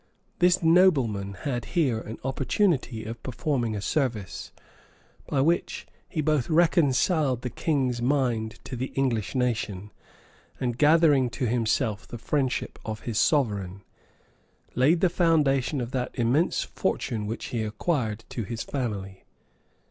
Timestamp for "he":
6.09-6.21, 17.49-17.61